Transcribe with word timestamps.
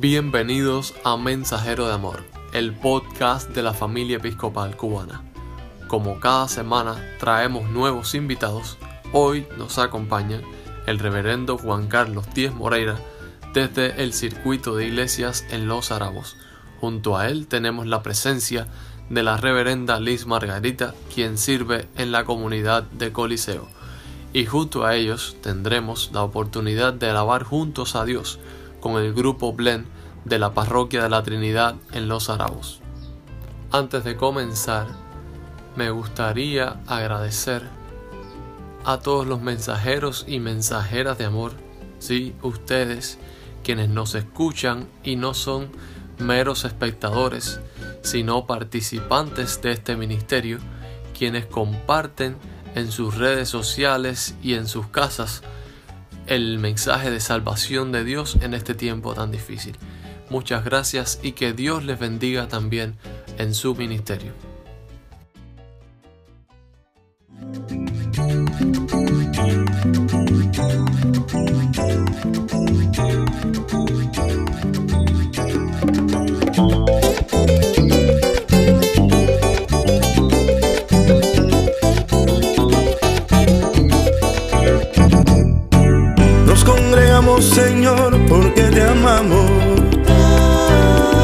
Bienvenidos 0.00 0.94
a 1.02 1.16
Mensajero 1.16 1.88
de 1.88 1.94
Amor, 1.94 2.22
el 2.52 2.72
podcast 2.72 3.50
de 3.50 3.64
la 3.64 3.74
familia 3.74 4.18
episcopal 4.18 4.76
cubana. 4.76 5.24
Como 5.88 6.20
cada 6.20 6.46
semana 6.46 7.04
traemos 7.18 7.68
nuevos 7.70 8.14
invitados, 8.14 8.78
hoy 9.12 9.48
nos 9.56 9.76
acompaña 9.78 10.40
el 10.86 11.00
reverendo 11.00 11.58
Juan 11.58 11.88
Carlos 11.88 12.32
Díez 12.32 12.54
Moreira 12.54 12.94
desde 13.54 14.00
el 14.00 14.12
circuito 14.12 14.76
de 14.76 14.86
iglesias 14.86 15.44
en 15.50 15.66
Los 15.66 15.90
Arabos. 15.90 16.36
Junto 16.80 17.16
a 17.16 17.26
él 17.26 17.48
tenemos 17.48 17.88
la 17.88 18.04
presencia 18.04 18.68
de 19.10 19.24
la 19.24 19.36
reverenda 19.36 19.98
Liz 19.98 20.26
Margarita, 20.26 20.94
quien 21.12 21.36
sirve 21.36 21.88
en 21.96 22.12
la 22.12 22.24
comunidad 22.24 22.84
de 22.84 23.12
Coliseo 23.12 23.66
y 24.32 24.46
junto 24.46 24.84
a 24.84 24.94
ellos 24.94 25.36
tendremos 25.42 26.10
la 26.12 26.22
oportunidad 26.22 26.92
de 26.92 27.08
alabar 27.10 27.42
juntos 27.42 27.96
a 27.96 28.04
Dios 28.04 28.38
con 28.80 29.02
el 29.02 29.12
grupo 29.12 29.52
Blend 29.52 29.86
de 30.24 30.38
la 30.38 30.54
Parroquia 30.54 31.02
de 31.02 31.08
la 31.08 31.22
Trinidad 31.22 31.76
en 31.92 32.08
Los 32.08 32.30
Arabos. 32.30 32.80
Antes 33.70 34.04
de 34.04 34.16
comenzar, 34.16 34.86
me 35.76 35.90
gustaría 35.90 36.80
agradecer 36.86 37.62
a 38.84 38.98
todos 39.00 39.26
los 39.26 39.40
mensajeros 39.40 40.24
y 40.26 40.40
mensajeras 40.40 41.18
de 41.18 41.26
amor, 41.26 41.52
sí, 41.98 42.34
ustedes, 42.42 43.18
quienes 43.62 43.88
nos 43.88 44.14
escuchan 44.14 44.88
y 45.04 45.16
no 45.16 45.34
son 45.34 45.68
meros 46.18 46.64
espectadores, 46.64 47.60
sino 48.02 48.46
participantes 48.46 49.60
de 49.60 49.72
este 49.72 49.96
ministerio, 49.96 50.58
quienes 51.16 51.46
comparten 51.46 52.36
en 52.74 52.90
sus 52.90 53.16
redes 53.16 53.48
sociales 53.48 54.34
y 54.42 54.54
en 54.54 54.66
sus 54.66 54.86
casas 54.86 55.42
el 56.28 56.58
mensaje 56.58 57.10
de 57.10 57.20
salvación 57.20 57.90
de 57.90 58.04
Dios 58.04 58.36
en 58.42 58.54
este 58.54 58.74
tiempo 58.74 59.14
tan 59.14 59.30
difícil. 59.30 59.76
Muchas 60.30 60.64
gracias 60.64 61.20
y 61.22 61.32
que 61.32 61.54
Dios 61.54 61.84
les 61.84 61.98
bendiga 61.98 62.48
también 62.48 62.96
en 63.38 63.54
su 63.54 63.74
ministerio. 63.74 64.47
Señor, 87.42 88.18
porque 88.28 88.62
te 88.62 88.82
amamos. 88.82 89.50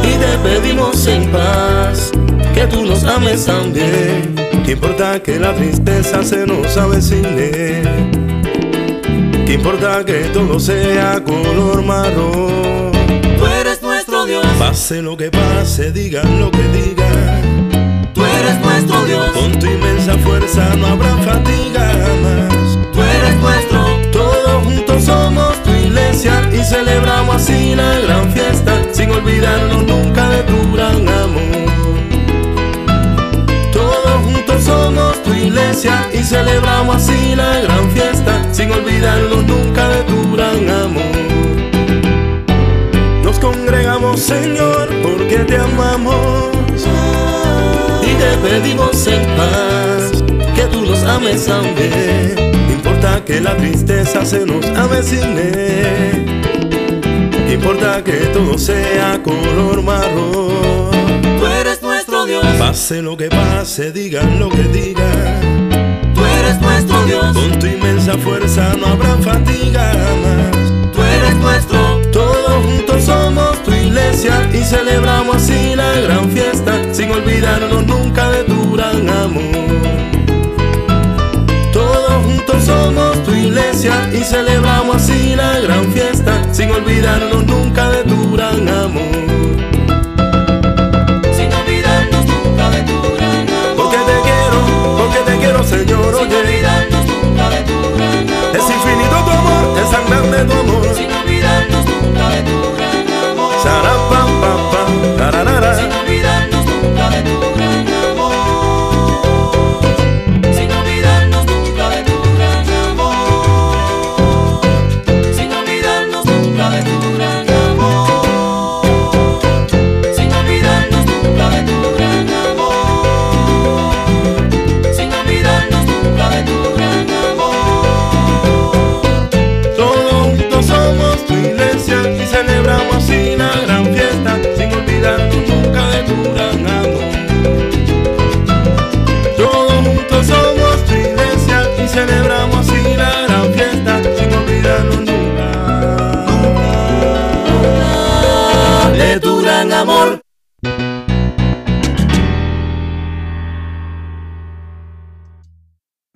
Y 0.02 0.12
te 0.18 0.38
pedimos 0.42 1.06
en 1.06 1.30
paz 1.32 2.12
que 2.54 2.66
tú 2.66 2.84
nos 2.84 3.04
ames 3.04 3.46
también. 3.46 4.34
¿Qué 4.64 4.72
importa 4.72 5.20
que 5.20 5.40
la 5.40 5.54
tristeza 5.54 6.22
se 6.22 6.46
nos 6.46 6.76
avecine? 6.76 7.82
¿Qué 9.46 9.54
importa 9.54 10.04
que 10.04 10.24
todo 10.32 10.60
sea 10.60 11.22
color 11.24 11.82
marrón? 11.82 12.92
Tú 13.38 13.46
eres 13.60 13.82
nuestro 13.82 14.26
Dios. 14.26 14.46
Pase 14.58 15.02
lo 15.02 15.16
que 15.16 15.30
pase, 15.30 15.90
digan 15.90 16.38
lo 16.38 16.50
que 16.50 16.62
digan. 16.68 18.12
Tú 18.14 18.24
eres 18.24 18.60
nuestro 18.60 19.04
Dios. 19.04 19.26
Con 19.32 19.52
tu 19.58 19.66
inmensa 19.66 20.16
fuerza 20.18 20.74
no 20.76 20.86
habrá 20.86 21.16
fatiga 21.18 21.92
más. 22.22 22.63
Juntos 24.94 25.04
somos 25.04 25.64
y 26.52 26.62
celebramos 26.62 27.36
así 27.36 27.74
la 27.74 27.98
gran 27.98 28.32
fiesta 28.32 28.72
sin 28.92 29.10
olvidarnos 29.10 29.84
nunca 29.84 30.28
de 30.28 30.42
tu 30.44 30.72
gran 30.72 31.08
amor. 31.08 31.68
Todos 33.72 34.22
juntos 34.24 34.62
somos 34.62 35.22
tu 35.22 35.32
iglesia 35.32 36.08
y 36.12 36.22
celebramos 36.22 36.96
así 36.96 37.34
la 37.34 37.60
gran 37.60 37.90
fiesta 37.90 38.42
sin 38.52 38.70
olvidarnos 38.70 39.44
nunca 39.44 39.88
de 39.88 40.02
tu 40.04 40.32
gran 40.32 40.70
amor. 40.70 41.02
Nos 43.22 43.38
congregamos 43.40 44.20
Señor 44.20 44.88
porque 45.02 45.38
te 45.38 45.56
amamos 45.56 46.54
y 48.02 48.14
te 48.14 48.48
pedimos 48.48 49.06
en 49.06 49.26
paz 49.36 50.22
que 50.54 50.62
tú 50.70 50.82
nos 50.82 51.02
ames 51.02 51.46
también 51.46 52.53
que 53.24 53.40
la 53.40 53.54
tristeza 53.56 54.24
se 54.24 54.46
nos 54.46 54.64
avecine. 54.66 56.24
Importa 57.52 58.02
que 58.02 58.12
todo 58.32 58.56
sea 58.56 59.20
color 59.22 59.82
marrón. 59.82 60.90
Tú 61.38 61.46
eres 61.46 61.82
nuestro 61.82 62.24
Dios. 62.24 62.44
Pase 62.58 63.02
lo 63.02 63.16
que 63.16 63.28
pase, 63.28 63.92
digan 63.92 64.38
lo 64.38 64.48
que 64.48 64.62
digan. 64.64 66.14
Tú 66.14 66.20
eres 66.24 66.60
nuestro 66.60 67.04
Dios. 67.04 67.26
Con 67.36 67.58
tu 67.58 67.66
inmensa 67.66 68.16
fuerza 68.16 68.74
no 68.78 68.86
habrá 68.86 69.16
fatiga 69.18 69.92
más. 70.24 70.92
Tú 70.92 71.02
eres 71.02 71.34
nuestro. 71.36 72.00
Todos 72.10 72.64
juntos 72.64 73.04
somos 73.04 73.62
tu 73.64 73.72
iglesia 73.72 74.48
y 74.52 74.64
celebramos 74.64 75.36
así 75.36 75.74
la 75.76 75.92
gran 76.00 76.30
fiesta 76.30 76.72
sin 76.92 77.10
olvidarnos 77.10 77.86
nunca 77.86 78.30
de 78.30 78.44
tu 78.44 78.72
gran 78.72 79.08
amor 79.10 79.63
somos 82.60 83.22
tu 83.24 83.32
iglesia 83.32 84.10
y 84.12 84.22
celebramos 84.22 84.96
así 84.96 85.34
la 85.34 85.58
gran 85.60 85.92
fiesta 85.92 86.42
sin 86.52 86.70
olvidarnos 86.70 87.44
nunca 87.46 87.90
de 87.90 88.04
tu 88.04 88.32
gran 88.32 88.68
amor. 88.68 89.23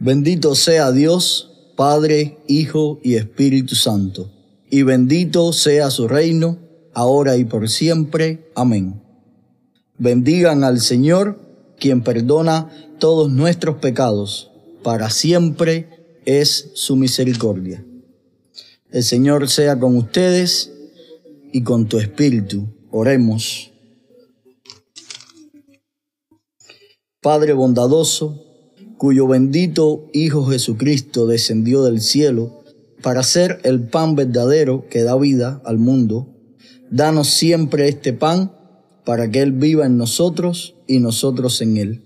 Bendito 0.08 0.54
sea 0.54 0.90
Dios, 0.90 1.50
Padre, 1.76 2.38
Hijo 2.46 2.98
y 3.02 3.16
Espíritu 3.16 3.74
Santo, 3.74 4.30
y 4.70 4.82
bendito 4.82 5.52
sea 5.52 5.90
su 5.90 6.08
reino, 6.08 6.56
ahora 6.94 7.36
y 7.36 7.44
por 7.44 7.68
siempre. 7.68 8.50
Amén. 8.54 9.02
Bendigan 9.98 10.64
al 10.64 10.80
Señor, 10.80 11.38
quien 11.78 12.02
perdona 12.02 12.70
todos 12.98 13.30
nuestros 13.30 13.80
pecados, 13.80 14.50
para 14.82 15.10
siempre 15.10 15.90
es 16.24 16.70
su 16.72 16.96
misericordia. 16.96 17.84
El 18.90 19.04
Señor 19.04 19.50
sea 19.50 19.78
con 19.78 19.94
ustedes 19.94 20.72
y 21.52 21.62
con 21.64 21.86
tu 21.86 21.98
espíritu. 21.98 22.66
Oremos. 22.90 23.72
Padre 27.20 27.52
bondadoso, 27.52 28.47
cuyo 28.98 29.28
bendito 29.28 30.10
Hijo 30.12 30.44
Jesucristo 30.46 31.26
descendió 31.26 31.84
del 31.84 32.00
cielo 32.00 32.64
para 33.00 33.22
ser 33.22 33.60
el 33.62 33.88
pan 33.88 34.16
verdadero 34.16 34.86
que 34.90 35.04
da 35.04 35.16
vida 35.16 35.62
al 35.64 35.78
mundo, 35.78 36.34
danos 36.90 37.28
siempre 37.28 37.88
este 37.88 38.12
pan 38.12 38.52
para 39.04 39.30
que 39.30 39.40
Él 39.40 39.52
viva 39.52 39.86
en 39.86 39.96
nosotros 39.96 40.74
y 40.88 40.98
nosotros 40.98 41.62
en 41.62 41.76
Él, 41.76 42.02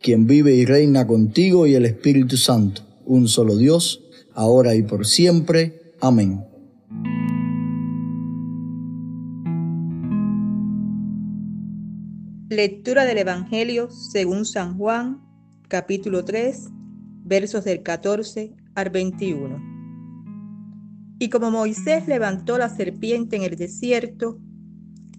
quien 0.00 0.26
vive 0.26 0.54
y 0.54 0.64
reina 0.64 1.06
contigo 1.06 1.66
y 1.66 1.74
el 1.74 1.84
Espíritu 1.84 2.36
Santo, 2.36 2.82
un 3.04 3.26
solo 3.26 3.56
Dios, 3.56 4.04
ahora 4.32 4.76
y 4.76 4.82
por 4.82 5.04
siempre. 5.04 5.92
Amén. 6.00 6.44
Lectura 12.48 13.04
del 13.04 13.18
Evangelio 13.18 13.90
según 13.90 14.46
San 14.46 14.78
Juan, 14.78 15.25
capítulo 15.68 16.24
3, 16.24 16.68
versos 17.24 17.64
del 17.64 17.82
14 17.82 18.54
al 18.74 18.90
21. 18.90 19.60
Y 21.18 21.28
como 21.28 21.50
Moisés 21.50 22.06
levantó 22.06 22.56
la 22.58 22.68
serpiente 22.68 23.36
en 23.36 23.42
el 23.42 23.56
desierto, 23.56 24.38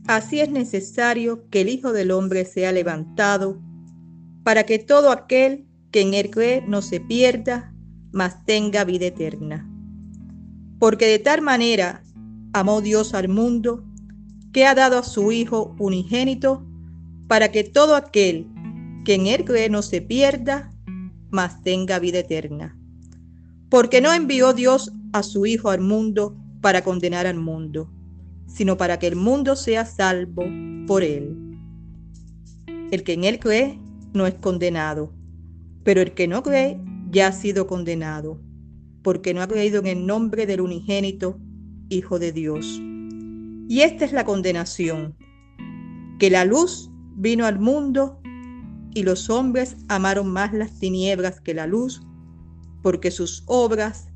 así 0.07 0.39
es 0.39 0.49
necesario 0.49 1.49
que 1.49 1.61
el 1.61 1.69
Hijo 1.69 1.91
del 1.91 2.11
Hombre 2.11 2.45
sea 2.45 2.71
levantado, 2.71 3.61
para 4.43 4.65
que 4.65 4.79
todo 4.79 5.11
aquel 5.11 5.65
que 5.91 6.01
en 6.01 6.13
él 6.13 6.29
cree 6.29 6.63
no 6.65 6.81
se 6.81 7.01
pierda, 7.01 7.73
mas 8.13 8.45
tenga 8.45 8.85
vida 8.85 9.07
eterna. 9.07 9.69
Porque 10.79 11.07
de 11.07 11.19
tal 11.19 11.41
manera 11.41 12.03
amó 12.53 12.81
Dios 12.81 13.13
al 13.13 13.27
mundo, 13.27 13.83
que 14.53 14.65
ha 14.65 14.75
dado 14.75 14.99
a 14.99 15.03
su 15.03 15.31
Hijo 15.31 15.75
unigénito, 15.77 16.65
para 17.27 17.51
que 17.51 17.65
todo 17.65 17.95
aquel 17.97 18.47
que 19.07 19.13
en 19.13 19.25
él 19.25 19.45
cree 19.45 19.69
no 19.69 19.83
se 19.83 20.01
pierda, 20.01 20.69
mas 21.29 21.63
tenga 21.63 21.97
vida 21.97 22.19
eterna. 22.19 22.77
Porque 23.69 24.01
no 24.01 24.11
envió 24.11 24.51
Dios 24.51 24.91
a 25.13 25.23
su 25.23 25.45
Hijo 25.45 25.69
al 25.69 25.79
mundo 25.79 26.35
para 26.59 26.83
condenar 26.83 27.25
al 27.25 27.37
mundo, 27.37 27.89
sino 28.47 28.75
para 28.75 28.99
que 28.99 29.07
el 29.07 29.15
mundo 29.15 29.55
sea 29.55 29.85
salvo 29.85 30.43
por 30.87 31.03
él. 31.03 31.37
El 32.91 33.03
que 33.03 33.13
en 33.13 33.23
él 33.23 33.39
cree 33.39 33.79
no 34.11 34.27
es 34.27 34.33
condenado, 34.33 35.13
pero 35.85 36.01
el 36.01 36.11
que 36.11 36.27
no 36.27 36.43
cree 36.43 36.77
ya 37.09 37.27
ha 37.27 37.31
sido 37.31 37.65
condenado, 37.65 38.41
porque 39.03 39.33
no 39.33 39.41
ha 39.41 39.47
creído 39.47 39.79
en 39.79 39.87
el 39.87 40.05
nombre 40.05 40.45
del 40.45 40.59
unigénito 40.59 41.39
Hijo 41.87 42.19
de 42.19 42.33
Dios. 42.33 42.81
Y 43.69 43.79
esta 43.83 44.03
es 44.03 44.11
la 44.11 44.25
condenación, 44.25 45.15
que 46.19 46.29
la 46.29 46.43
luz 46.43 46.91
vino 47.15 47.45
al 47.45 47.57
mundo 47.57 48.19
y 48.97 49.03
los 49.03 49.29
hombres 49.29 49.77
amaron 49.89 50.33
más 50.33 50.53
las 50.53 50.79
tinieblas 50.79 51.39
que 51.39 51.53
la 51.53 51.67
luz, 51.67 52.01
porque 52.81 53.11
sus 53.11 53.43
obras 53.45 54.07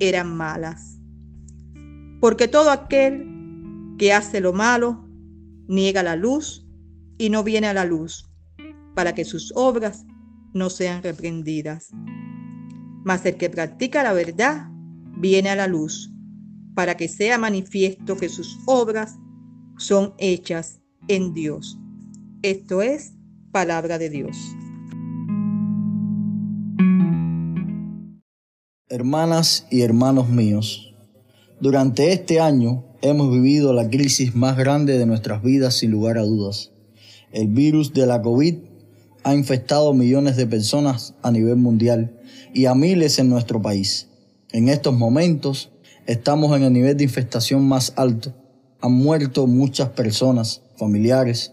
eran 0.00 0.36
malas. 0.36 0.98
Porque 2.20 2.46
todo 2.46 2.70
aquel 2.70 3.26
que 3.96 4.12
hace 4.12 4.42
lo 4.42 4.52
malo 4.52 5.08
niega 5.66 6.02
la 6.02 6.14
luz 6.14 6.68
y 7.16 7.30
no 7.30 7.42
viene 7.42 7.68
a 7.68 7.72
la 7.72 7.86
luz, 7.86 8.30
para 8.94 9.14
que 9.14 9.24
sus 9.24 9.50
obras 9.56 10.04
no 10.52 10.68
sean 10.68 11.02
reprendidas. 11.02 11.88
Mas 13.06 13.24
el 13.24 13.38
que 13.38 13.48
practica 13.48 14.02
la 14.02 14.12
verdad 14.12 14.68
viene 15.16 15.48
a 15.48 15.56
la 15.56 15.68
luz, 15.68 16.12
para 16.74 16.98
que 16.98 17.08
sea 17.08 17.38
manifiesto 17.38 18.18
que 18.18 18.28
sus 18.28 18.58
obras 18.66 19.16
son 19.78 20.12
hechas 20.18 20.82
en 21.08 21.32
Dios. 21.32 21.78
Esto 22.42 22.82
es 22.82 23.14
palabra 23.52 23.98
de 23.98 24.08
Dios. 24.08 24.36
Hermanas 28.88 29.66
y 29.70 29.82
hermanos 29.82 30.30
míos, 30.30 30.94
durante 31.60 32.12
este 32.12 32.40
año 32.40 32.84
hemos 33.02 33.30
vivido 33.30 33.74
la 33.74 33.90
crisis 33.90 34.34
más 34.34 34.56
grande 34.56 34.98
de 34.98 35.04
nuestras 35.04 35.42
vidas 35.42 35.74
sin 35.74 35.90
lugar 35.90 36.16
a 36.16 36.22
dudas. 36.22 36.72
El 37.30 37.48
virus 37.48 37.92
de 37.92 38.06
la 38.06 38.22
COVID 38.22 38.56
ha 39.22 39.34
infectado 39.34 39.92
millones 39.92 40.36
de 40.36 40.46
personas 40.46 41.14
a 41.22 41.30
nivel 41.30 41.56
mundial 41.56 42.18
y 42.54 42.64
a 42.64 42.74
miles 42.74 43.18
en 43.18 43.28
nuestro 43.28 43.60
país. 43.60 44.08
En 44.52 44.70
estos 44.70 44.94
momentos 44.94 45.70
estamos 46.06 46.56
en 46.56 46.62
el 46.62 46.72
nivel 46.72 46.96
de 46.96 47.04
infestación 47.04 47.68
más 47.68 47.92
alto. 47.96 48.34
Han 48.80 48.92
muerto 48.92 49.46
muchas 49.46 49.90
personas, 49.90 50.62
familiares, 50.76 51.52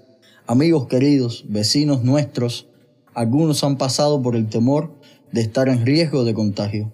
amigos 0.50 0.88
queridos, 0.88 1.46
vecinos 1.48 2.04
nuestros, 2.04 2.66
algunos 3.13 3.63
han 3.63 3.78
pasado 3.78 4.19
por 4.24 4.36
el 4.36 4.48
temor 4.48 5.00
de 5.31 5.42
estar 5.42 5.69
en 5.69 5.86
riesgo 5.86 6.25
de 6.25 6.34
contagio. 6.34 6.92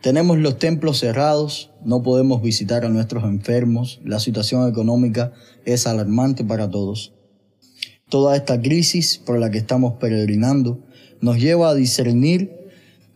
Tenemos 0.00 0.38
los 0.38 0.58
templos 0.58 0.98
cerrados, 0.98 1.72
no 1.84 2.02
podemos 2.02 2.40
visitar 2.40 2.86
a 2.86 2.88
nuestros 2.88 3.24
enfermos, 3.24 4.00
la 4.02 4.18
situación 4.18 4.66
económica 4.66 5.34
es 5.66 5.86
alarmante 5.86 6.42
para 6.42 6.70
todos. 6.70 7.12
Toda 8.08 8.34
esta 8.34 8.58
crisis 8.58 9.18
por 9.18 9.38
la 9.38 9.50
que 9.50 9.58
estamos 9.58 9.98
peregrinando 10.00 10.80
nos 11.20 11.36
lleva 11.36 11.68
a 11.68 11.74
discernir 11.74 12.50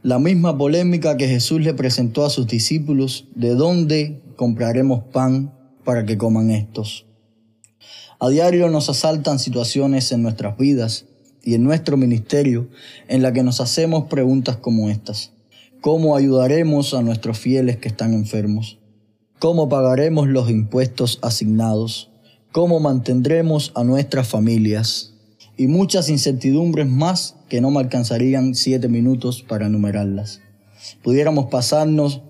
la 0.03 0.19
misma 0.19 0.59
polémica 0.59 1.17
que 1.17 1.27
Jesús 1.27 1.63
le 1.63 1.73
presentó 1.73 2.27
a 2.27 2.31
sus 2.31 2.47
discípulos 2.47 3.29
de 3.35 3.55
dónde 3.55 4.21
compraremos 4.37 5.05
pan 5.05 5.55
para 5.85 6.05
que 6.05 6.19
coman 6.19 6.51
estos. 6.51 7.08
A 8.21 8.31
diario 8.31 8.69
nos 8.69 8.91
asaltan 8.91 9.39
situaciones 9.39 10.11
en 10.11 10.23
nuestras 10.23 10.59
vidas 10.59 11.05
y 11.45 11.55
en 11.55 11.63
nuestro 11.63 11.97
ministerio 11.97 12.69
en 13.07 13.23
la 13.23 13.33
que 13.33 13.45
nos 13.45 13.61
hacemos 13.61 14.09
preguntas 14.09 14.57
como 14.57 14.91
estas. 14.91 15.31
¿Cómo 15.81 16.17
ayudaremos 16.17 16.95
a 16.95 17.03
nuestros 17.03 17.39
fieles 17.39 17.77
que 17.77 17.87
están 17.87 18.15
enfermos? 18.15 18.81
¿Cómo 19.39 19.69
pagaremos 19.69 20.27
los 20.27 20.51
impuestos 20.51 21.21
asignados? 21.23 22.11
¿Cómo 22.51 22.81
mantendremos 22.81 23.71
a 23.77 23.85
nuestras 23.85 24.27
familias? 24.27 25.15
Y 25.57 25.69
muchas 25.69 26.09
incertidumbres 26.09 26.89
más 26.89 27.37
que 27.49 27.61
no 27.61 27.71
me 27.71 27.79
alcanzarían 27.79 28.57
siete 28.57 28.89
minutos 28.89 29.45
para 29.45 29.67
enumerarlas. 29.67 30.41
Pudiéramos 31.05 31.47
pasarnos 31.47 32.23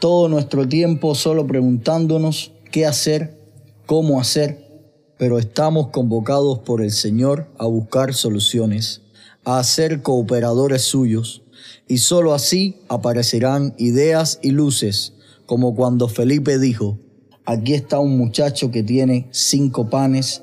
todo 0.00 0.30
nuestro 0.30 0.66
tiempo 0.66 1.14
solo 1.14 1.46
preguntándonos 1.46 2.52
qué 2.70 2.86
hacer, 2.86 3.38
cómo 3.84 4.18
hacer 4.18 4.63
pero 5.18 5.38
estamos 5.38 5.88
convocados 5.88 6.60
por 6.60 6.82
el 6.82 6.90
Señor 6.90 7.48
a 7.58 7.66
buscar 7.66 8.14
soluciones, 8.14 9.02
a 9.44 9.62
ser 9.62 10.02
cooperadores 10.02 10.82
suyos, 10.82 11.42
y 11.86 11.98
sólo 11.98 12.34
así 12.34 12.76
aparecerán 12.88 13.74
ideas 13.78 14.38
y 14.42 14.50
luces, 14.50 15.14
como 15.46 15.74
cuando 15.74 16.08
Felipe 16.08 16.58
dijo, 16.58 16.98
aquí 17.44 17.74
está 17.74 17.98
un 18.00 18.16
muchacho 18.16 18.70
que 18.70 18.82
tiene 18.82 19.28
cinco 19.30 19.90
panes 19.90 20.42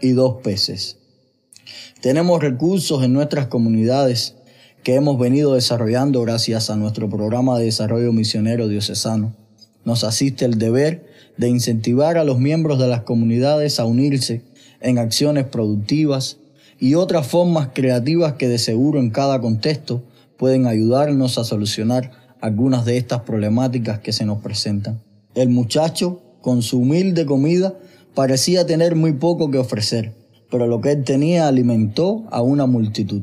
y 0.00 0.12
dos 0.12 0.42
peces. 0.42 0.96
Tenemos 2.00 2.40
recursos 2.40 3.02
en 3.04 3.12
nuestras 3.12 3.46
comunidades 3.46 4.34
que 4.82 4.94
hemos 4.94 5.18
venido 5.18 5.54
desarrollando 5.54 6.22
gracias 6.22 6.70
a 6.70 6.76
nuestro 6.76 7.08
programa 7.08 7.58
de 7.58 7.66
desarrollo 7.66 8.12
misionero 8.12 8.66
diocesano. 8.66 9.36
Nos 9.84 10.04
asiste 10.04 10.44
el 10.44 10.58
deber 10.58 11.09
de 11.36 11.48
incentivar 11.48 12.18
a 12.18 12.24
los 12.24 12.38
miembros 12.38 12.78
de 12.78 12.88
las 12.88 13.02
comunidades 13.02 13.80
a 13.80 13.84
unirse 13.84 14.42
en 14.80 14.98
acciones 14.98 15.46
productivas 15.46 16.38
y 16.78 16.94
otras 16.94 17.26
formas 17.26 17.68
creativas 17.74 18.34
que 18.34 18.48
de 18.48 18.58
seguro 18.58 19.00
en 19.00 19.10
cada 19.10 19.40
contexto 19.40 20.02
pueden 20.36 20.66
ayudarnos 20.66 21.36
a 21.36 21.44
solucionar 21.44 22.12
algunas 22.40 22.86
de 22.86 22.96
estas 22.96 23.20
problemáticas 23.20 23.98
que 23.98 24.12
se 24.12 24.24
nos 24.24 24.38
presentan. 24.38 25.02
El 25.34 25.50
muchacho, 25.50 26.22
con 26.40 26.62
su 26.62 26.78
humilde 26.78 27.26
comida, 27.26 27.74
parecía 28.14 28.66
tener 28.66 28.96
muy 28.96 29.12
poco 29.12 29.50
que 29.50 29.58
ofrecer, 29.58 30.14
pero 30.50 30.66
lo 30.66 30.80
que 30.80 30.92
él 30.92 31.04
tenía 31.04 31.46
alimentó 31.46 32.24
a 32.30 32.40
una 32.40 32.66
multitud. 32.66 33.22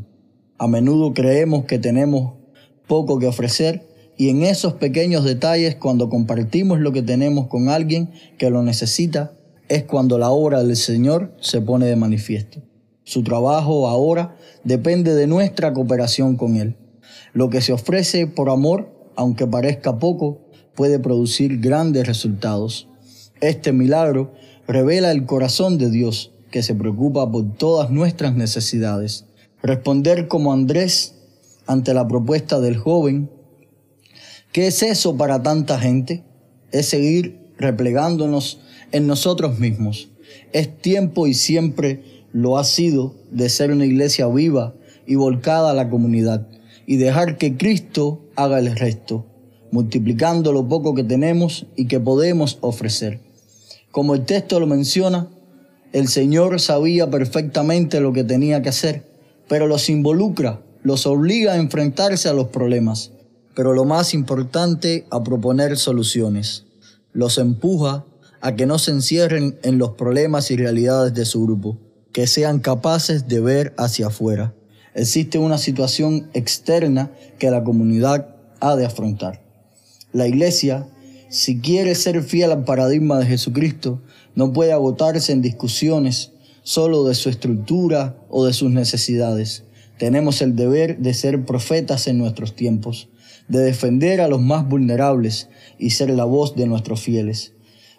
A 0.60 0.68
menudo 0.68 1.14
creemos 1.14 1.66
que 1.66 1.80
tenemos 1.80 2.34
poco 2.88 3.20
que 3.20 3.28
ofrecer 3.28 3.87
y 4.18 4.30
en 4.30 4.42
esos 4.42 4.74
pequeños 4.74 5.24
detalles, 5.24 5.76
cuando 5.76 6.10
compartimos 6.10 6.80
lo 6.80 6.92
que 6.92 7.04
tenemos 7.04 7.48
con 7.48 7.70
alguien 7.70 8.10
que 8.40 8.50
lo 8.50 8.64
necesita, 8.64 9.32
es 9.70 9.84
cuando 9.84 10.18
la 10.18 10.32
obra 10.32 10.64
del 10.64 10.76
Señor 10.76 11.36
se 11.40 11.62
pone 11.62 11.86
de 11.86 11.96
manifiesto. 11.96 12.62
Su 13.04 13.24
trabajo 13.24 13.88
ahora 13.88 14.36
depende 14.64 15.14
de 15.14 15.28
nuestra 15.28 15.72
cooperación 15.72 16.36
con 16.36 16.58
Él. 16.58 16.76
Lo 17.34 17.50
que 17.50 17.62
se 17.62 17.74
ofrece 17.74 18.26
por 18.26 18.50
amor, 18.50 18.90
aunque 19.16 19.46
parezca 19.46 20.00
poco, 20.00 20.42
puede 20.74 20.98
producir 20.98 21.60
grandes 21.60 22.08
resultados. 22.08 22.88
Este 23.40 23.72
milagro 23.72 24.34
revela 24.68 25.12
el 25.12 25.26
corazón 25.26 25.78
de 25.78 25.92
Dios, 25.92 26.32
que 26.50 26.64
se 26.64 26.74
preocupa 26.74 27.32
por 27.32 27.54
todas 27.56 27.92
nuestras 27.92 28.36
necesidades. 28.36 29.26
Responder 29.62 30.28
como 30.28 30.54
Andrés 30.54 31.14
ante 31.68 31.94
la 31.94 32.08
propuesta 32.08 32.60
del 32.60 32.78
joven 32.78 33.30
¿Qué 34.58 34.66
es 34.66 34.82
eso 34.82 35.16
para 35.18 35.44
tanta 35.44 35.78
gente? 35.78 36.24
Es 36.72 36.88
seguir 36.88 37.38
replegándonos 37.60 38.60
en 38.92 39.06
nosotros 39.06 39.60
mismos. 39.60 40.10
Es 40.52 40.82
tiempo 40.82 41.28
y 41.28 41.36
siempre 41.36 42.26
lo 42.34 42.58
ha 42.58 42.64
sido 42.64 43.14
de 43.30 43.50
ser 43.50 43.70
una 43.70 43.86
iglesia 43.86 44.26
viva 44.26 44.74
y 45.06 45.14
volcada 45.14 45.70
a 45.70 45.74
la 45.76 45.92
comunidad 45.92 46.48
y 46.88 46.98
dejar 46.98 47.38
que 47.38 47.56
Cristo 47.56 48.26
haga 48.36 48.58
el 48.58 48.76
resto, 48.76 49.28
multiplicando 49.72 50.52
lo 50.52 50.68
poco 50.68 50.96
que 50.96 51.04
tenemos 51.04 51.68
y 51.76 51.86
que 51.86 52.00
podemos 52.00 52.58
ofrecer. 52.62 53.20
Como 53.92 54.16
el 54.16 54.26
texto 54.26 54.60
lo 54.60 54.66
menciona, 54.66 55.30
el 55.94 56.08
Señor 56.08 56.60
sabía 56.60 57.12
perfectamente 57.12 58.02
lo 58.02 58.12
que 58.12 58.24
tenía 58.24 58.64
que 58.64 58.70
hacer, 58.70 59.04
pero 59.48 59.68
los 59.68 59.88
involucra, 59.88 60.62
los 60.82 61.06
obliga 61.06 61.54
a 61.54 61.58
enfrentarse 61.58 62.28
a 62.28 62.34
los 62.34 62.48
problemas 62.48 63.12
pero 63.58 63.74
lo 63.74 63.86
más 63.86 64.14
importante, 64.14 65.08
a 65.10 65.24
proponer 65.24 65.78
soluciones. 65.78 66.66
Los 67.12 67.40
empuja 67.40 68.06
a 68.40 68.56
que 68.56 68.68
no 68.68 68.78
se 68.78 68.92
encierren 68.92 69.58
en 69.64 69.80
los 69.80 69.94
problemas 69.94 70.52
y 70.52 70.58
realidades 70.58 71.16
de 71.16 71.26
su 71.26 71.44
grupo, 71.44 71.80
que 72.12 72.28
sean 72.28 72.60
capaces 72.60 73.28
de 73.28 73.40
ver 73.40 73.74
hacia 73.80 74.08
afuera. 74.08 74.54
Existe 74.94 75.40
una 75.40 75.58
situación 75.58 76.30
externa 76.36 77.12
que 77.40 77.50
la 77.50 77.64
comunidad 77.64 78.36
ha 78.60 78.76
de 78.76 78.86
afrontar. 78.86 79.44
La 80.14 80.28
iglesia, 80.28 80.88
si 81.30 81.60
quiere 81.60 81.96
ser 81.96 82.22
fiel 82.22 82.52
al 82.52 82.64
paradigma 82.64 83.18
de 83.18 83.26
Jesucristo, 83.26 84.04
no 84.36 84.54
puede 84.54 84.72
agotarse 84.72 85.32
en 85.32 85.42
discusiones 85.42 86.32
solo 86.62 87.06
de 87.06 87.16
su 87.16 87.30
estructura 87.30 88.20
o 88.30 88.46
de 88.46 88.54
sus 88.54 88.70
necesidades. 88.70 89.64
Tenemos 89.98 90.44
el 90.44 90.56
deber 90.56 91.00
de 91.00 91.16
ser 91.16 91.44
profetas 91.44 92.06
en 92.06 92.20
nuestros 92.20 92.56
tiempos, 92.56 93.10
de 93.48 93.60
defender 93.60 94.22
a 94.22 94.28
los 94.28 94.42
más 94.42 94.68
vulnerables 94.68 95.50
y 95.80 95.92
ser 95.92 96.10
la 96.10 96.26
voz 96.26 96.56
de 96.56 96.68
nuestros 96.68 97.02
fieles. 97.02 97.54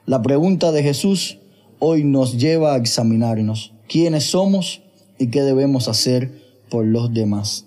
La 0.07 0.23
pregunta 0.23 0.73
de 0.73 0.83
Jesús 0.83 1.39
hoy 1.79 2.05
nos 2.05 2.39
lleva 2.39 2.75
a 2.75 2.77
examinarnos 2.79 3.75
quiénes 3.89 4.25
somos 4.25 4.83
y 5.19 5.29
qué 5.29 5.43
debemos 5.43 5.89
hacer 5.89 6.33
por 6.71 6.85
los 6.85 7.13
demás. 7.13 7.67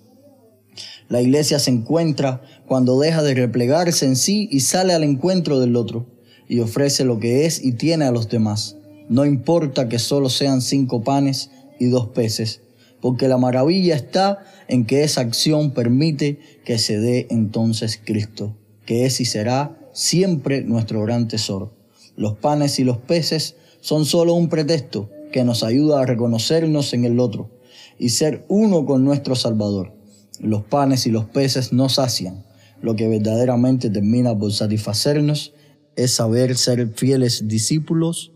La 1.09 1.21
iglesia 1.21 1.59
se 1.59 1.71
encuentra 1.71 2.41
cuando 2.65 2.99
deja 2.99 3.21
de 3.21 3.33
replegarse 3.33 4.05
en 4.05 4.15
sí 4.15 4.47
y 4.51 4.61
sale 4.61 4.93
al 4.93 5.03
encuentro 5.03 5.59
del 5.59 5.75
otro 5.75 6.07
y 6.47 6.59
ofrece 6.59 7.03
lo 7.03 7.19
que 7.19 7.45
es 7.45 7.63
y 7.63 7.73
tiene 7.73 8.05
a 8.05 8.11
los 8.11 8.29
demás. 8.29 8.77
No 9.09 9.25
importa 9.25 9.89
que 9.89 9.99
solo 9.99 10.29
sean 10.29 10.61
cinco 10.61 11.03
panes 11.03 11.51
y 11.79 11.87
dos 11.87 12.07
peces, 12.07 12.61
porque 13.01 13.27
la 13.27 13.37
maravilla 13.37 13.95
está 13.95 14.43
en 14.67 14.85
que 14.85 15.03
esa 15.03 15.21
acción 15.21 15.71
permite 15.71 16.39
que 16.63 16.77
se 16.77 16.99
dé 16.99 17.27
entonces 17.29 17.99
Cristo, 18.03 18.55
que 18.85 19.05
es 19.05 19.19
y 19.19 19.25
será 19.25 19.77
siempre 19.93 20.61
nuestro 20.61 21.01
gran 21.03 21.27
tesoro. 21.27 21.73
Los 22.15 22.35
panes 22.37 22.79
y 22.79 22.83
los 22.83 22.97
peces 22.97 23.55
son 23.81 24.05
solo 24.05 24.33
un 24.33 24.49
pretexto 24.49 25.09
que 25.31 25.43
nos 25.43 25.63
ayuda 25.63 26.01
a 26.01 26.05
reconocernos 26.05 26.93
en 26.93 27.05
el 27.05 27.19
otro 27.19 27.49
y 27.97 28.09
ser 28.09 28.45
uno 28.47 28.85
con 28.85 29.03
nuestro 29.03 29.35
Salvador. 29.35 29.93
Los 30.39 30.63
panes 30.63 31.05
y 31.07 31.11
los 31.11 31.25
peces 31.25 31.73
no 31.73 31.89
sacian. 31.89 32.43
Lo 32.81 32.95
que 32.95 33.07
verdaderamente 33.07 33.89
termina 33.89 34.37
por 34.37 34.51
satisfacernos 34.51 35.53
es 35.95 36.11
saber 36.11 36.57
ser 36.57 36.93
fieles 36.95 37.47
discípulos 37.47 38.31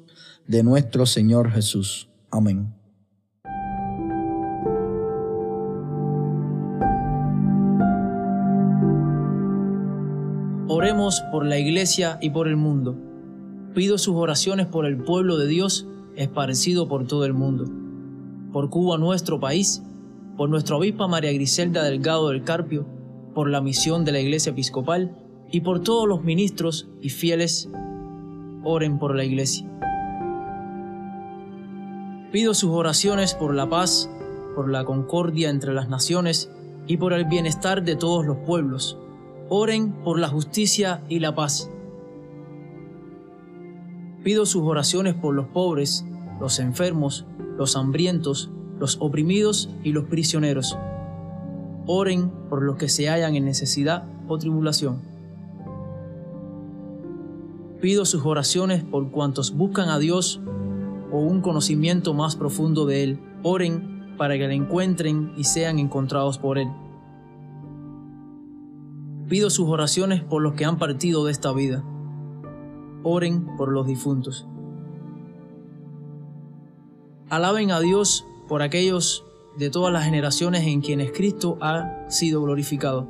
de 0.47 0.63
nuestro 0.63 1.05
Señor 1.05 1.51
Jesús. 1.51 2.09
Amén. 2.29 2.74
Por 11.31 11.45
la 11.45 11.59
iglesia 11.59 12.17
y 12.19 12.31
por 12.31 12.47
el 12.47 12.55
mundo. 12.55 12.95
Pido 13.75 13.99
sus 13.99 14.15
oraciones 14.15 14.65
por 14.65 14.87
el 14.87 14.97
pueblo 14.97 15.37
de 15.37 15.45
Dios 15.45 15.87
esparcido 16.15 16.87
por 16.87 17.05
todo 17.05 17.25
el 17.25 17.33
mundo. 17.33 17.65
Por 18.51 18.71
Cuba, 18.71 18.97
nuestro 18.97 19.39
país, 19.39 19.83
por 20.35 20.49
nuestra 20.49 20.77
obispa 20.77 21.07
María 21.07 21.31
Griselda 21.31 21.83
Delgado 21.83 22.29
del 22.29 22.43
Carpio, 22.43 22.87
por 23.35 23.51
la 23.51 23.61
misión 23.61 24.03
de 24.03 24.13
la 24.13 24.19
Iglesia 24.19 24.49
Episcopal 24.49 25.15
y 25.51 25.61
por 25.61 25.81
todos 25.81 26.07
los 26.07 26.23
ministros 26.23 26.87
y 27.01 27.09
fieles, 27.09 27.69
oren 28.63 28.97
por 28.97 29.15
la 29.15 29.25
Iglesia. 29.25 29.69
Pido 32.31 32.55
sus 32.55 32.71
oraciones 32.71 33.35
por 33.35 33.53
la 33.53 33.69
paz, 33.69 34.09
por 34.55 34.71
la 34.71 34.85
concordia 34.85 35.51
entre 35.51 35.71
las 35.75 35.87
naciones 35.87 36.49
y 36.87 36.97
por 36.97 37.13
el 37.13 37.25
bienestar 37.25 37.83
de 37.83 37.95
todos 37.95 38.25
los 38.25 38.37
pueblos. 38.37 38.97
Oren 39.49 39.91
por 40.03 40.19
la 40.19 40.27
justicia 40.27 41.03
y 41.07 41.19
la 41.19 41.35
paz. 41.35 41.69
Pido 44.23 44.47
sus 44.47 44.63
oraciones 44.63 45.13
por 45.13 45.35
los 45.35 45.45
pobres, 45.47 46.03
los 46.39 46.57
enfermos, 46.57 47.25
los 47.57 47.75
hambrientos, 47.75 48.49
los 48.79 48.97
oprimidos 48.99 49.69
y 49.83 49.91
los 49.91 50.05
prisioneros. 50.05 50.75
Oren 51.85 52.31
por 52.49 52.63
los 52.63 52.77
que 52.77 52.89
se 52.89 53.07
hallan 53.07 53.35
en 53.35 53.45
necesidad 53.45 54.05
o 54.27 54.39
tribulación. 54.39 55.01
Pido 57.81 58.05
sus 58.05 58.25
oraciones 58.25 58.83
por 58.83 59.11
cuantos 59.11 59.55
buscan 59.55 59.89
a 59.89 59.99
Dios 59.99 60.41
o 61.11 61.19
un 61.19 61.41
conocimiento 61.41 62.15
más 62.15 62.35
profundo 62.35 62.87
de 62.87 63.03
Él. 63.03 63.19
Oren 63.43 64.15
para 64.17 64.39
que 64.39 64.47
le 64.47 64.55
encuentren 64.55 65.33
y 65.37 65.43
sean 65.43 65.77
encontrados 65.77 66.39
por 66.39 66.57
Él. 66.57 66.67
Pido 69.27 69.49
sus 69.49 69.67
oraciones 69.69 70.21
por 70.21 70.41
los 70.41 70.53
que 70.53 70.65
han 70.65 70.77
partido 70.77 71.25
de 71.25 71.31
esta 71.31 71.51
vida. 71.51 71.83
Oren 73.03 73.57
por 73.57 73.71
los 73.71 73.87
difuntos. 73.87 74.47
Alaben 77.29 77.71
a 77.71 77.79
Dios 77.79 78.25
por 78.47 78.61
aquellos 78.61 79.25
de 79.57 79.69
todas 79.69 79.91
las 79.91 80.05
generaciones 80.05 80.67
en 80.67 80.81
quienes 80.81 81.11
Cristo 81.11 81.57
ha 81.61 82.05
sido 82.09 82.43
glorificado. 82.43 83.07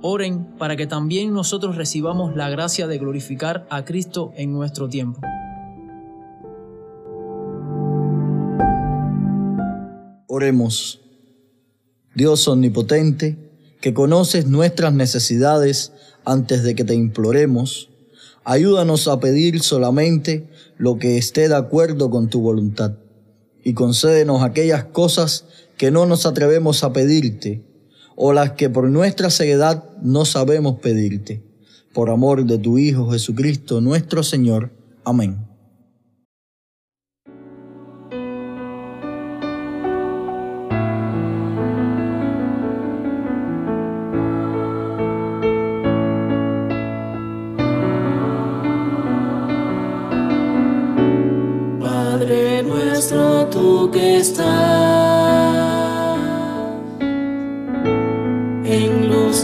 Oren 0.00 0.56
para 0.58 0.76
que 0.76 0.86
también 0.86 1.34
nosotros 1.34 1.76
recibamos 1.76 2.34
la 2.34 2.48
gracia 2.48 2.86
de 2.86 2.98
glorificar 2.98 3.66
a 3.68 3.84
Cristo 3.84 4.32
en 4.36 4.52
nuestro 4.52 4.88
tiempo. 4.88 5.20
Oremos. 10.28 11.00
Dios 12.14 12.46
omnipotente, 12.48 13.47
que 13.80 13.94
conoces 13.94 14.46
nuestras 14.46 14.92
necesidades 14.92 15.92
antes 16.24 16.62
de 16.62 16.74
que 16.74 16.84
te 16.84 16.94
imploremos, 16.94 17.90
ayúdanos 18.44 19.08
a 19.08 19.20
pedir 19.20 19.60
solamente 19.62 20.48
lo 20.76 20.98
que 20.98 21.18
esté 21.18 21.48
de 21.48 21.56
acuerdo 21.56 22.10
con 22.10 22.28
tu 22.28 22.40
voluntad 22.40 22.94
y 23.62 23.74
concédenos 23.74 24.42
aquellas 24.42 24.84
cosas 24.84 25.44
que 25.76 25.90
no 25.90 26.06
nos 26.06 26.26
atrevemos 26.26 26.84
a 26.84 26.92
pedirte 26.92 27.62
o 28.16 28.32
las 28.32 28.52
que 28.52 28.68
por 28.68 28.88
nuestra 28.88 29.30
ceguedad 29.30 29.84
no 30.02 30.24
sabemos 30.24 30.80
pedirte. 30.80 31.42
Por 31.92 32.10
amor 32.10 32.44
de 32.44 32.58
tu 32.58 32.78
Hijo 32.78 33.10
Jesucristo 33.10 33.80
nuestro 33.80 34.22
Señor. 34.22 34.70
Amén. 35.04 35.47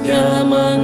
En 0.06 0.83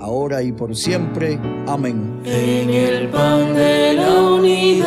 ahora 0.00 0.42
y 0.42 0.52
por 0.52 0.74
siempre. 0.76 1.38
Amén. 1.66 2.20
En 2.24 2.70
el 2.70 3.08
pan 3.08 3.54
de 3.54 3.94
la 3.94 4.12
unidad, 4.38 4.84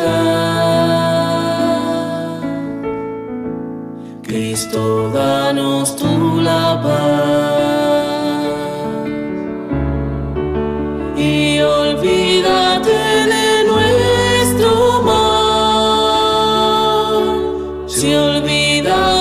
Cristo, 4.22 5.10
danos 5.10 5.96
tú 5.96 6.40
la 6.40 6.80
paz 6.82 7.68
y 11.16 11.60
olvídate 11.60 12.90
de 13.32 13.64
nuestro 13.66 15.02
mal. 15.02 15.88
Si 17.86 18.14
olvidas 18.14 19.17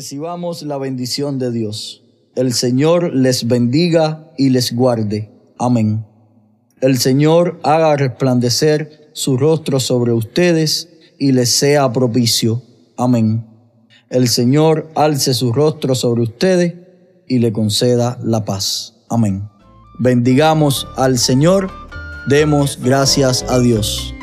Recibamos 0.00 0.62
la 0.62 0.78
bendición 0.78 1.38
de 1.38 1.50
Dios. 1.50 2.02
El 2.34 2.54
Señor 2.54 3.14
les 3.14 3.46
bendiga 3.46 4.32
y 4.38 4.48
les 4.48 4.74
guarde. 4.74 5.30
Amén. 5.58 6.06
El 6.80 6.96
Señor 6.96 7.60
haga 7.64 7.94
resplandecer 7.96 9.10
su 9.12 9.36
rostro 9.36 9.78
sobre 9.78 10.14
ustedes 10.14 10.88
y 11.18 11.32
les 11.32 11.50
sea 11.50 11.92
propicio. 11.92 12.62
Amén. 12.96 13.44
El 14.08 14.28
Señor 14.28 14.90
alce 14.94 15.34
su 15.34 15.52
rostro 15.52 15.94
sobre 15.94 16.22
ustedes 16.22 16.76
y 17.28 17.40
le 17.40 17.52
conceda 17.52 18.18
la 18.22 18.46
paz. 18.46 18.94
Amén. 19.10 19.50
Bendigamos 19.98 20.86
al 20.96 21.18
Señor. 21.18 21.70
Demos 22.26 22.78
gracias 22.82 23.44
a 23.50 23.58
Dios. 23.58 24.14